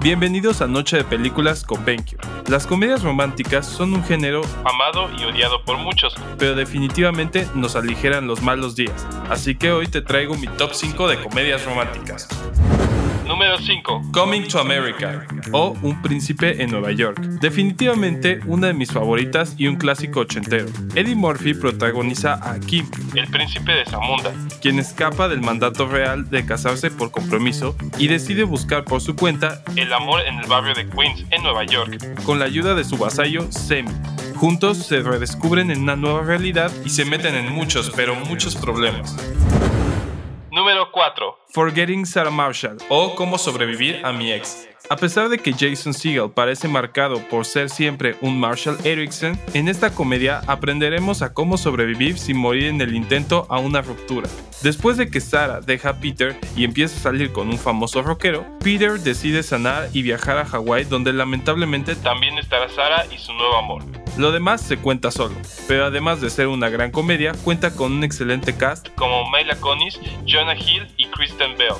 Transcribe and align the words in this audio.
Bienvenidos 0.00 0.62
a 0.62 0.68
Noche 0.68 0.96
de 0.96 1.02
Películas 1.02 1.64
con 1.64 1.84
BenQ. 1.84 2.20
Las 2.48 2.68
comedias 2.68 3.02
románticas 3.02 3.66
son 3.66 3.94
un 3.94 4.04
género 4.04 4.42
amado 4.64 5.10
y 5.18 5.24
odiado 5.24 5.64
por 5.64 5.76
muchos, 5.76 6.14
pero 6.38 6.54
definitivamente 6.54 7.48
nos 7.56 7.74
aligeran 7.74 8.28
los 8.28 8.40
malos 8.40 8.76
días. 8.76 9.08
Así 9.28 9.56
que 9.56 9.72
hoy 9.72 9.88
te 9.88 10.00
traigo 10.00 10.36
mi 10.36 10.46
top 10.46 10.72
5 10.72 11.08
de 11.08 11.20
comedias 11.20 11.64
románticas. 11.64 12.28
Número 13.38 13.56
5. 13.56 14.10
Coming 14.12 14.48
to 14.48 14.58
America 14.58 15.24
o 15.52 15.76
Un 15.82 16.02
príncipe 16.02 16.60
en 16.60 16.72
Nueva 16.72 16.90
York. 16.90 17.20
Definitivamente 17.40 18.40
una 18.46 18.66
de 18.66 18.74
mis 18.74 18.90
favoritas 18.90 19.54
y 19.56 19.68
un 19.68 19.76
clásico 19.76 20.18
ochentero. 20.18 20.66
Eddie 20.96 21.14
Murphy 21.14 21.54
protagoniza 21.54 22.34
a 22.42 22.58
Kim, 22.58 22.84
el 23.14 23.28
príncipe 23.28 23.70
de 23.70 23.84
Zamunda, 23.84 24.32
quien 24.60 24.80
escapa 24.80 25.28
del 25.28 25.40
mandato 25.40 25.86
real 25.86 26.28
de 26.28 26.44
casarse 26.44 26.90
por 26.90 27.12
compromiso 27.12 27.76
y 27.96 28.08
decide 28.08 28.42
buscar 28.42 28.84
por 28.84 29.00
su 29.00 29.14
cuenta 29.14 29.62
el 29.76 29.92
amor 29.92 30.22
en 30.22 30.40
el 30.40 30.46
barrio 30.48 30.74
de 30.74 30.88
Queens, 30.88 31.24
en 31.30 31.44
Nueva 31.44 31.64
York, 31.64 32.24
con 32.24 32.40
la 32.40 32.46
ayuda 32.46 32.74
de 32.74 32.82
su 32.82 32.98
vasallo 32.98 33.52
Semi. 33.52 33.92
Juntos 34.34 34.78
se 34.78 35.00
redescubren 35.00 35.70
en 35.70 35.82
una 35.82 35.94
nueva 35.94 36.22
realidad 36.22 36.72
y 36.84 36.90
se 36.90 37.04
meten 37.04 37.36
en 37.36 37.52
muchos, 37.52 37.92
pero 37.94 38.16
muchos 38.16 38.56
problemas. 38.56 39.16
Número 40.68 40.92
4. 40.92 41.38
Forgetting 41.54 42.04
Sarah 42.04 42.30
Marshall 42.30 42.76
o 42.90 43.14
Cómo 43.14 43.38
sobrevivir 43.38 44.04
a 44.04 44.12
mi 44.12 44.32
ex. 44.32 44.68
A 44.90 44.96
pesar 44.96 45.30
de 45.30 45.38
que 45.38 45.54
Jason 45.54 45.94
Segel 45.94 46.30
parece 46.30 46.68
marcado 46.68 47.26
por 47.28 47.46
ser 47.46 47.70
siempre 47.70 48.16
un 48.20 48.38
Marshall 48.38 48.76
Erickson, 48.84 49.40
en 49.54 49.68
esta 49.68 49.94
comedia 49.94 50.42
aprenderemos 50.46 51.22
a 51.22 51.32
cómo 51.32 51.56
sobrevivir 51.56 52.18
sin 52.18 52.36
morir 52.36 52.66
en 52.66 52.82
el 52.82 52.94
intento 52.94 53.46
a 53.48 53.58
una 53.58 53.80
ruptura. 53.80 54.28
Después 54.62 54.98
de 54.98 55.10
que 55.10 55.20
Sarah 55.20 55.60
deja 55.62 55.88
a 55.88 56.00
Peter 56.00 56.38
y 56.54 56.64
empieza 56.64 56.96
a 56.96 57.02
salir 57.02 57.32
con 57.32 57.48
un 57.48 57.58
famoso 57.58 58.02
rockero, 58.02 58.44
Peter 58.62 58.98
decide 58.98 59.42
sanar 59.42 59.88
y 59.94 60.02
viajar 60.02 60.36
a 60.36 60.44
Hawái 60.44 60.84
donde 60.84 61.14
lamentablemente 61.14 61.96
también 61.96 62.36
estará 62.36 62.68
Sarah 62.68 63.06
y 63.10 63.16
su 63.16 63.32
nuevo 63.32 63.56
amor. 63.56 63.84
Lo 64.16 64.32
demás 64.32 64.60
se 64.62 64.78
cuenta 64.78 65.10
solo, 65.10 65.34
pero 65.66 65.84
además 65.84 66.20
de 66.20 66.30
ser 66.30 66.48
una 66.48 66.68
gran 66.68 66.90
comedia, 66.90 67.32
cuenta 67.44 67.74
con 67.74 67.92
un 67.92 68.04
excelente 68.04 68.56
cast 68.56 68.88
como 68.94 69.30
Mila 69.30 69.54
Kunis, 69.56 70.00
Jonah 70.26 70.56
Hill 70.56 70.86
y 70.96 71.06
Kristen 71.06 71.56
Bell. 71.56 71.74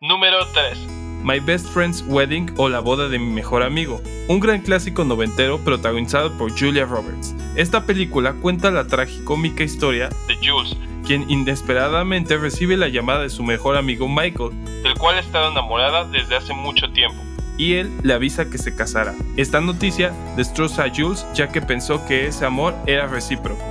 Número 0.00 0.38
3. 0.52 0.78
My 1.22 1.38
Best 1.38 1.66
Friend's 1.66 2.02
Wedding 2.06 2.54
o 2.56 2.68
La 2.68 2.80
boda 2.80 3.08
de 3.08 3.18
mi 3.18 3.26
mejor 3.26 3.62
amigo, 3.62 4.00
un 4.28 4.40
gran 4.40 4.62
clásico 4.62 5.04
noventero 5.04 5.58
protagonizado 5.58 6.32
por 6.38 6.58
Julia 6.58 6.86
Roberts. 6.86 7.34
Esta 7.56 7.84
película 7.84 8.32
cuenta 8.32 8.70
la 8.70 8.86
tragicómica 8.86 9.62
historia 9.62 10.08
de 10.26 10.36
Jules, 10.36 10.74
quien 11.06 11.30
inesperadamente 11.30 12.38
recibe 12.38 12.76
la 12.76 12.88
llamada 12.88 13.22
de 13.22 13.28
su 13.28 13.42
mejor 13.42 13.76
amigo 13.76 14.08
Michael, 14.08 14.50
del 14.82 14.94
cual 14.94 15.16
ha 15.16 15.20
estado 15.20 15.50
enamorada 15.50 16.04
desde 16.06 16.36
hace 16.36 16.54
mucho 16.54 16.90
tiempo 16.90 17.29
y 17.56 17.74
él 17.74 17.90
le 18.02 18.14
avisa 18.14 18.50
que 18.50 18.58
se 18.58 18.74
casará. 18.74 19.14
Esta 19.36 19.60
noticia 19.60 20.12
destroza 20.36 20.84
a 20.84 20.94
Jules 20.94 21.26
ya 21.34 21.48
que 21.48 21.60
pensó 21.60 22.04
que 22.06 22.26
ese 22.26 22.44
amor 22.44 22.74
era 22.86 23.06
recíproco. 23.06 23.62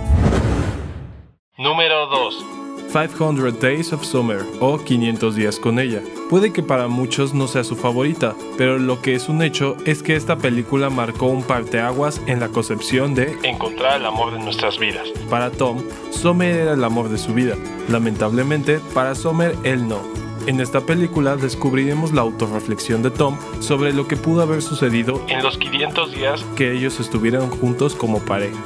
Número 1.58 2.08
2. 2.08 2.45
500 2.91 3.59
Days 3.59 3.94
of 3.94 4.03
Summer 4.03 4.44
o 4.59 4.80
500 4.80 5.36
días 5.36 5.59
con 5.59 5.80
ella. 5.80 6.02
Puede 6.30 6.52
que 6.52 6.63
para 6.63 6.88
muchos 6.88 7.33
no 7.33 7.47
sea 7.47 7.63
su 7.63 7.75
favorita, 7.75 8.36
pero 8.58 8.80
lo 8.80 9.02
que 9.02 9.13
es 9.13 9.30
un 9.30 9.44
hecho 9.44 9.77
es 9.86 10.02
que 10.02 10.16
esta 10.16 10.38
película 10.38 10.89
marcó 10.89 11.27
un 11.27 11.43
parteaguas 11.43 12.19
en 12.25 12.39
la 12.39 12.49
concepción 12.49 13.14
de 13.14 13.38
encontrar 13.43 13.99
el 13.99 14.05
amor 14.05 14.33
de 14.33 14.39
nuestras 14.39 14.80
vidas. 14.80 15.08
Para 15.30 15.52
Tom, 15.52 15.83
Summer 16.09 16.52
era 16.52 16.73
el 16.73 16.83
amor 16.83 17.09
de 17.09 17.17
su 17.17 17.33
vida. 17.33 17.55
Lamentablemente, 17.89 18.80
para 18.93 19.14
Summer 19.14 19.55
él 19.64 19.88
no. 19.88 20.18
En 20.47 20.59
esta 20.59 20.81
película 20.81 21.35
descubriremos 21.35 22.13
la 22.13 22.21
autorreflexión 22.21 23.03
de 23.03 23.11
Tom 23.11 23.37
sobre 23.59 23.93
lo 23.93 24.07
que 24.07 24.17
pudo 24.17 24.41
haber 24.41 24.61
sucedido 24.61 25.21
en 25.27 25.43
los 25.43 25.58
500 25.58 26.11
días 26.11 26.43
que 26.55 26.71
ellos 26.71 26.99
estuvieron 26.99 27.49
juntos 27.49 27.95
como 27.95 28.19
pareja. 28.19 28.59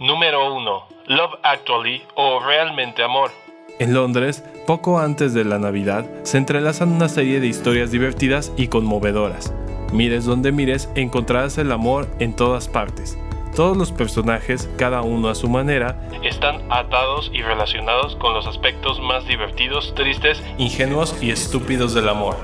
Número 0.00 0.54
1. 0.54 0.82
Love 1.06 1.34
Actually 1.42 2.02
o 2.16 2.40
Realmente 2.40 3.02
Amor. 3.02 3.30
En 3.78 3.94
Londres, 3.94 4.44
poco 4.66 4.98
antes 4.98 5.32
de 5.32 5.44
la 5.44 5.58
Navidad, 5.58 6.06
se 6.24 6.38
entrelazan 6.38 6.92
una 6.92 7.08
serie 7.08 7.40
de 7.40 7.46
historias 7.46 7.90
divertidas 7.90 8.52
y 8.56 8.68
conmovedoras. 8.68 9.52
Mires 9.92 10.24
donde 10.24 10.52
mires, 10.52 10.88
encontrarás 10.94 11.58
el 11.58 11.72
amor 11.72 12.08
en 12.18 12.34
todas 12.34 12.68
partes. 12.68 13.18
Todos 13.54 13.76
los 13.76 13.92
personajes, 13.92 14.70
cada 14.78 15.02
uno 15.02 15.28
a 15.28 15.34
su 15.34 15.46
manera, 15.46 16.00
están 16.22 16.62
atados 16.72 17.30
y 17.34 17.42
relacionados 17.42 18.16
con 18.16 18.32
los 18.32 18.46
aspectos 18.46 18.98
más 19.00 19.26
divertidos, 19.26 19.94
tristes, 19.94 20.42
ingenuos 20.56 21.14
y 21.22 21.32
estúpidos 21.32 21.92
del 21.92 22.08
amor. 22.08 22.36